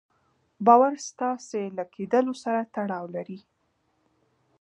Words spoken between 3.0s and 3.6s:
لري.